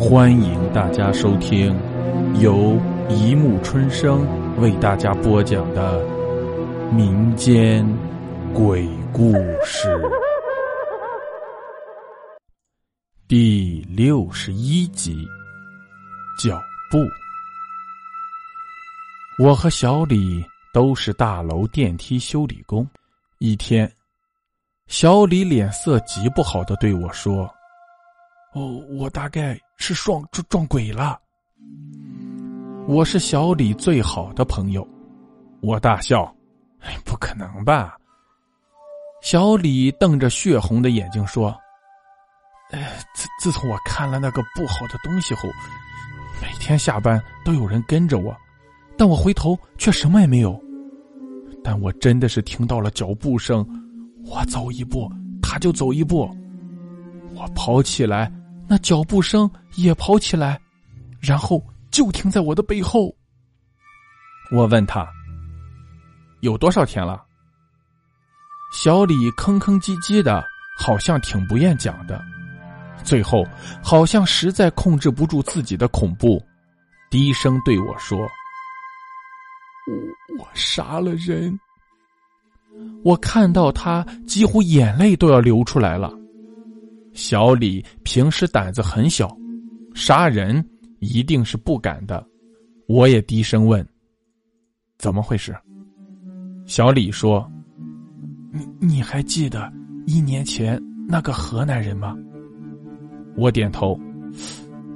[0.00, 1.78] 欢迎大家收听
[2.40, 4.26] 由一木春生
[4.58, 6.02] 为大家播讲的
[6.90, 7.86] 民间
[8.54, 9.94] 鬼故事
[13.28, 15.28] 第六十一集：
[16.42, 16.58] 脚
[16.90, 16.98] 步。
[19.44, 20.42] 我和小李
[20.72, 22.88] 都是大楼电梯修理工。
[23.38, 23.92] 一天，
[24.86, 27.44] 小李脸色极不好的对我说
[28.56, 31.18] ：“哦，我大概是撞撞撞鬼了。”
[32.86, 34.86] 我是小李最好的朋友，
[35.62, 36.24] 我大笑
[36.80, 37.96] ：“哎，不可能吧？”
[39.22, 41.54] 小李瞪着血红的眼睛说
[42.72, 45.48] ：“哎，自自从我看了那个不好的东西后，
[46.40, 48.36] 每天下班都有人跟着我，
[48.96, 50.60] 但我回头却什么也没有。
[51.62, 53.66] 但我真的是听到了脚步声，
[54.24, 55.10] 我走一步
[55.42, 56.28] 他就走一步，
[57.34, 58.32] 我跑起来，
[58.70, 60.58] 那脚步声也跑起来，
[61.20, 63.12] 然后。”就停在我的背后。
[64.52, 65.04] 我问他
[66.38, 67.20] ：“有多少天了？”
[68.72, 70.46] 小李吭吭唧唧的，
[70.78, 72.22] 好像挺不愿讲的。
[73.02, 73.44] 最后，
[73.82, 76.40] 好像实在控制不住自己的恐怖，
[77.10, 78.16] 低声对我说
[79.90, 81.58] ：“我我杀了人。”
[83.02, 86.19] 我看到他几乎眼泪都要流出来了。
[87.20, 89.36] 小李平时胆子很小，
[89.94, 90.66] 杀人。
[91.00, 92.22] 一定是不敢的，
[92.86, 93.86] 我也低声问
[94.98, 95.56] ：“怎么回事？”
[96.66, 97.50] 小李说
[98.52, 99.72] ：“你你还记得
[100.06, 102.14] 一年前那个河南人吗？”
[103.34, 103.98] 我点头，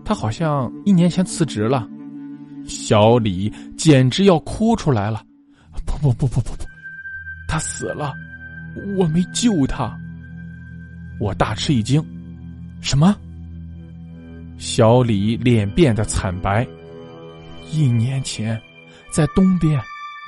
[0.04, 1.88] 他好像一年前辞职了。
[2.66, 5.24] 小李简直要哭出来了
[5.86, 6.64] ：“不不不不不不，
[7.48, 8.12] 他死了，
[8.98, 9.98] 我没救他。”
[11.18, 12.04] 我大吃一惊
[12.84, 13.16] ：“什么？”
[14.58, 16.66] 小李脸变得惨白。
[17.72, 18.60] 一年前，
[19.10, 19.80] 在东边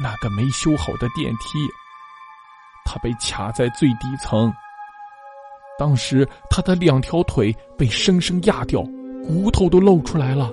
[0.02, 1.58] 那个没修好的电梯，
[2.84, 4.52] 他被卡在最底层。
[5.78, 8.82] 当时他的两条腿被生生压掉，
[9.22, 10.50] 骨头都露出来了。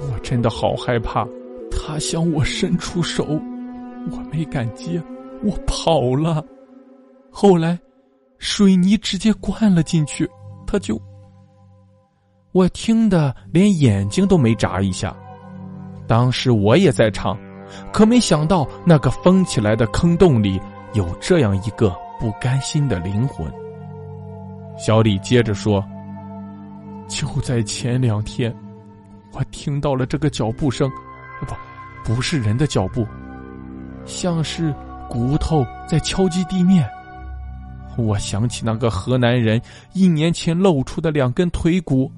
[0.00, 1.26] 我真的好害怕。
[1.70, 3.24] 他向我伸出手，
[4.10, 5.00] 我没敢接，
[5.42, 6.44] 我跑了。
[7.30, 7.78] 后来，
[8.38, 10.28] 水泥直接灌了进去，
[10.70, 11.00] 他就……
[12.52, 15.16] 我听得连眼睛都没眨一下，
[16.06, 17.38] 当时我也在场，
[17.92, 20.60] 可没想到那个封起来的坑洞里
[20.92, 23.48] 有这样一个不甘心的灵魂。
[24.76, 25.84] 小李接着说
[27.06, 28.54] ：“就在前两天，
[29.32, 30.90] 我听到了这个脚步声，
[31.46, 33.06] 不，不是人的脚步，
[34.04, 34.74] 像是
[35.08, 36.88] 骨头在敲击地面。
[37.96, 39.60] 我想起那个河南人
[39.92, 42.10] 一年前露出的两根腿骨。”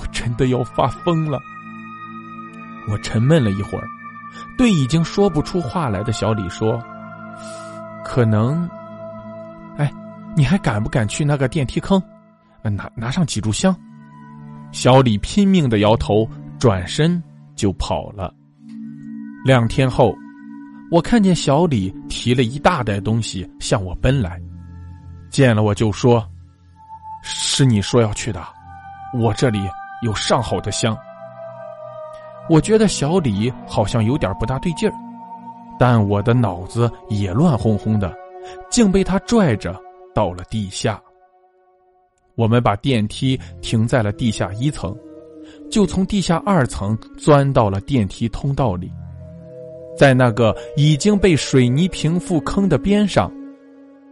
[0.00, 1.38] 我真的要发疯了！
[2.90, 3.86] 我沉闷了一会儿，
[4.56, 6.82] 对已经说不出话来的小李说
[8.04, 8.68] ：“可能……
[9.76, 9.92] 哎，
[10.36, 12.02] 你还敢不敢去那个电梯坑？
[12.62, 13.74] 拿拿上几炷香？”
[14.72, 16.28] 小李拼命的摇头，
[16.58, 17.22] 转身
[17.54, 18.34] 就跑了。
[19.44, 20.14] 两天后，
[20.90, 24.40] 我看见小李提了一大袋东西向我奔来，
[25.30, 26.26] 见了我就说
[27.22, 28.42] ：“是你说要去的，
[29.14, 29.60] 我这里。”
[30.00, 30.96] 有上好的香，
[32.48, 34.94] 我觉得小李好像有点不大对劲儿，
[35.76, 38.16] 但我的脑子也乱哄哄的，
[38.70, 39.76] 竟被他拽着
[40.14, 41.02] 到了地下。
[42.36, 44.96] 我们把电梯停在了地下一层，
[45.68, 48.92] 就从地下二层钻到了电梯通道里，
[49.96, 53.28] 在那个已经被水泥平复坑的边上，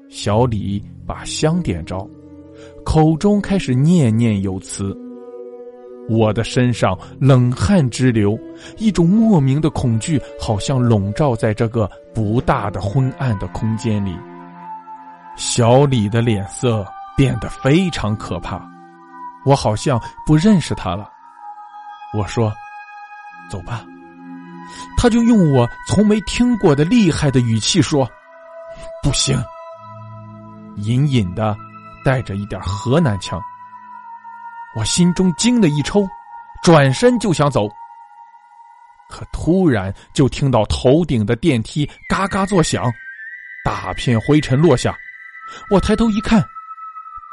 [0.08, 2.08] 小李把香点着，
[2.84, 4.96] 口中开始念念有词。
[6.08, 8.38] 我的身上冷汗直流，
[8.76, 14.16] 一种莫名的恐惧好像笼罩在这个不大的昏暗的空间里。
[15.36, 16.86] 小李的脸色
[17.16, 18.64] 变得非常可怕，
[19.44, 21.10] 我好像不认识他了。
[22.16, 22.52] 我说
[23.50, 23.84] ：“走吧。”
[24.96, 28.08] 他就用我从没听过的厉害的语气说
[29.02, 29.36] ：“不行。”
[30.76, 31.56] 隐隐的
[32.04, 33.40] 带着一点河南腔。
[34.76, 36.06] 我心中惊的一抽，
[36.62, 37.66] 转身就想走，
[39.08, 42.92] 可突然就听到头顶的电梯嘎嘎作响，
[43.64, 44.94] 大片灰尘落下。
[45.70, 46.44] 我抬头一看，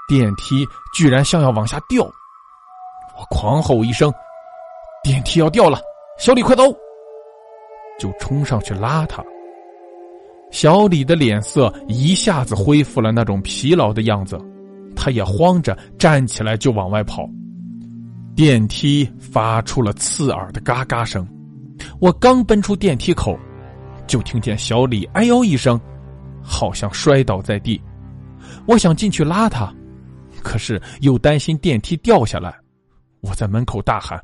[0.07, 2.03] 电梯居然像要往下掉。
[2.03, 4.11] 我狂吼一声
[5.03, 5.79] ：“电梯要掉了！
[6.17, 6.63] 小李，快走！”
[7.99, 9.23] 就冲上去拉他。
[10.53, 14.39] 小李的脸色一下子恢复了那种疲劳的样子。
[14.95, 17.27] 他也慌着站起来就往外跑，
[18.35, 21.27] 电梯发出了刺耳的嘎嘎声。
[21.99, 23.35] 我刚奔出电梯口，
[24.05, 25.81] 就听见小李“哎呦”一声，
[26.39, 27.81] 好像摔倒在地。
[28.67, 29.73] 我想进去拉他，
[30.43, 32.55] 可是又担心电梯掉下来。
[33.21, 34.23] 我在门口大喊：“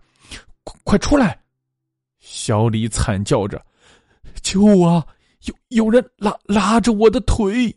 [0.86, 1.36] 快出来！”
[2.22, 3.60] 小李惨叫着
[4.44, 5.04] ：“救我！
[5.46, 7.76] 有有人拉拉着我的腿！”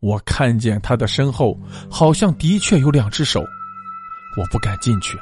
[0.00, 1.58] 我看见他的身后
[1.90, 5.18] 好像的确有两只手，我不敢进去，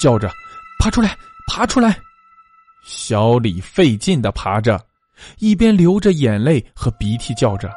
[0.00, 0.30] 叫着
[0.78, 1.16] ：“爬出来，
[1.48, 1.98] 爬出来！”
[2.86, 4.80] 小李费劲的爬着，
[5.38, 7.70] 一边流着眼泪和鼻涕，叫着：“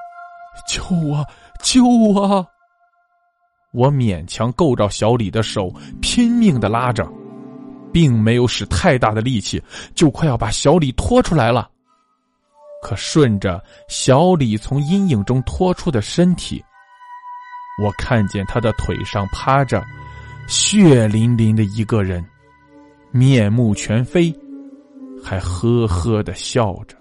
[0.70, 1.26] 救我！
[1.62, 2.48] 救我！”
[3.74, 7.12] 我勉强够着小李的手，拼命的拉着，
[7.92, 9.62] 并没有使太大的力气，
[9.96, 11.70] 就快要把小李拖出来了。
[12.86, 16.64] 可顺着小李从阴影中拖出的身体，
[17.82, 19.84] 我看见他的腿上趴着
[20.48, 22.24] 血淋淋的一个人，
[23.10, 24.32] 面目全非。
[25.24, 26.96] 还呵呵的笑着，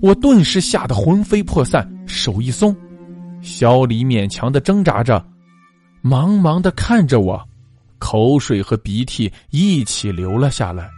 [0.00, 2.76] 我顿时吓得魂飞魄散，手一松，
[3.40, 5.24] 小李勉强的挣扎着，
[6.02, 7.40] 茫茫的看着我，
[8.00, 10.90] 口水和鼻涕一起流了下来。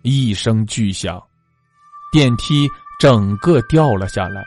[0.00, 1.22] 一声巨响，
[2.12, 2.68] 电梯
[2.98, 4.44] 整个掉了下来。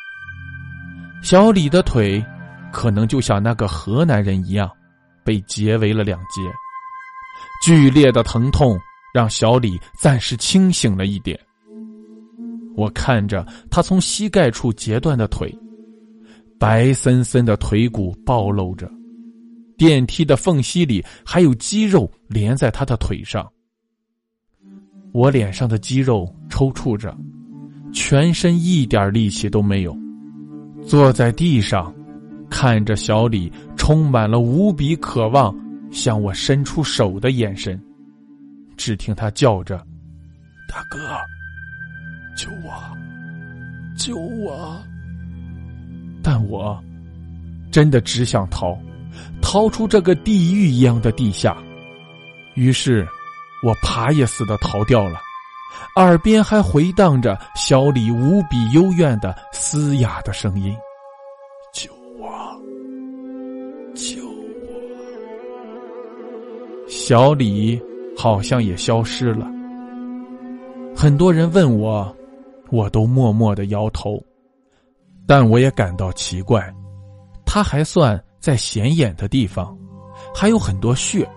[1.22, 2.24] 小李的腿，
[2.72, 4.70] 可能就像那个河南人一样，
[5.24, 6.42] 被截为了两截，
[7.64, 8.80] 剧烈的疼痛。
[9.14, 11.38] 让小李暂时清醒了一点。
[12.78, 15.54] 我看着他从膝盖处截断的腿，
[16.58, 18.90] 白森森的腿骨暴露着，
[19.78, 23.46] 电梯的缝隙里还有肌肉连在他的腿上。
[25.12, 27.14] 我脸上的肌肉抽搐着，
[27.94, 29.96] 全身一点力气都没有，
[30.86, 31.94] 坐在地上，
[32.50, 35.56] 看着小李充满了无比渴望
[35.92, 37.80] 向我伸出手的眼神。
[38.78, 39.78] 只听他叫着
[40.68, 40.98] ：“大哥，
[42.36, 42.74] 救我，
[43.96, 44.82] 救我！”
[46.24, 46.82] 但我
[47.72, 48.78] 真的只想逃，
[49.42, 51.56] 逃出这个地狱一样的地下。
[52.56, 53.08] 于是，
[53.64, 55.20] 我爬也似的逃掉了，
[55.96, 60.76] 耳边还回荡着小李无比幽怨的嘶哑的声音
[61.74, 62.30] ：“救我，
[63.94, 64.72] 救我！”
[66.90, 67.82] 小李。
[68.18, 69.48] 好像也消失了。
[70.96, 72.16] 很多人问我，
[72.70, 74.22] 我都默默的摇头。
[75.26, 76.72] 但我也感到奇怪，
[77.46, 79.76] 他还算在显眼的地方，
[80.36, 81.28] 还有很多血，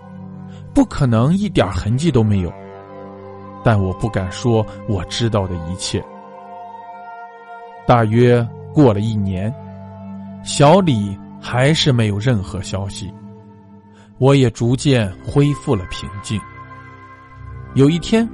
[0.75, 2.53] 不可能一点痕迹都没有。
[3.65, 6.05] 但我不敢说我知道的一切。
[7.87, 9.51] 大约过了一年，
[10.43, 13.11] 小李还是没有任何消息，
[14.19, 16.39] 我也逐渐恢复了平静。
[17.73, 18.29] 有一天，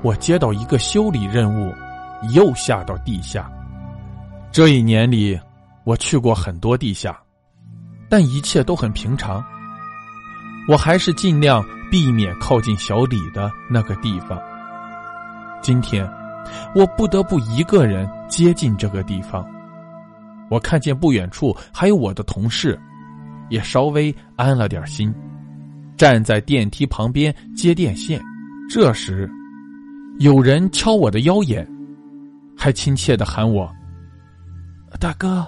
[0.00, 1.70] 我接到一个修理任务，
[2.32, 3.52] 又下到地下。
[4.50, 5.38] 这一年里，
[5.84, 7.20] 我去过很多地下，
[8.08, 9.44] 但一切都很平常。
[10.66, 14.40] 我还是尽量避免靠近小李的那个地方。
[15.62, 16.04] 今天，
[16.74, 19.46] 我不得不一个人接近这个地方。
[20.50, 22.78] 我看见不远处还有我的同事，
[23.48, 25.14] 也稍微安了点心，
[25.96, 28.20] 站在电梯旁边接电线。
[28.68, 29.30] 这时，
[30.18, 31.66] 有人敲我的腰眼，
[32.56, 33.70] 还亲切的喊我
[35.00, 35.46] “大哥”。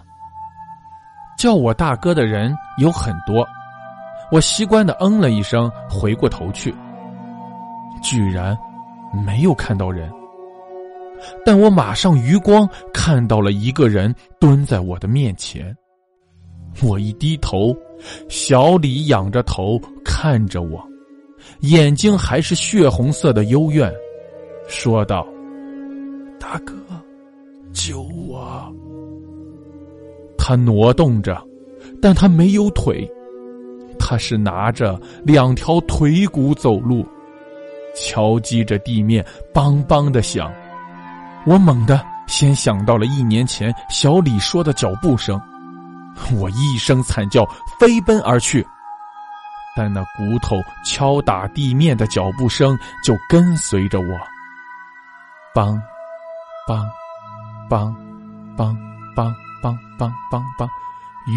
[1.37, 3.47] 叫我大哥的人有很多，
[4.31, 6.73] 我习惯的嗯了一声，回过头去，
[8.03, 8.57] 居然
[9.25, 10.11] 没有看到人。
[11.45, 15.75] 但我马上余光看到了一个人蹲在我的面前，
[16.83, 17.75] 我一低头，
[18.29, 20.85] 小李仰着头看着我。
[21.61, 23.93] 眼睛还是血红色的幽怨，
[24.67, 25.27] 说道
[26.41, 26.75] ：“大哥，
[27.73, 28.75] 救我！”
[30.37, 31.43] 他挪动着，
[32.03, 33.11] 但他没有腿，
[33.99, 37.07] 他是拿着两条腿骨走路，
[37.95, 40.53] 敲击着地面，梆梆的响。
[41.47, 45.41] 我猛地先想到了一年前小李说的脚步声，
[46.37, 47.45] 我一声惨叫，
[47.79, 48.67] 飞奔而去。
[49.77, 54.07] 但那骨头敲打地面的脚步声就跟随着我，
[55.53, 55.77] 梆，
[56.69, 56.87] 梆，
[57.69, 57.93] 梆，
[58.57, 58.77] 梆，
[59.17, 60.69] 梆，梆，梆，梆，梆，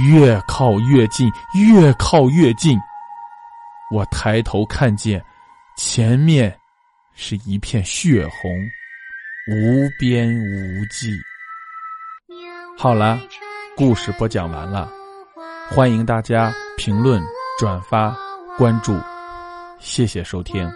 [0.07, 2.79] 越靠越近，越靠越近。
[3.89, 5.23] 我抬头看见，
[5.77, 6.53] 前面
[7.15, 8.51] 是一片血红，
[9.47, 11.15] 无边无际。
[12.75, 13.19] 好了，
[13.75, 14.91] 故事播讲完了，
[15.69, 17.21] 欢迎大家评论、
[17.59, 18.17] 转发。
[18.57, 18.99] 关注，
[19.79, 20.67] 谢谢收听。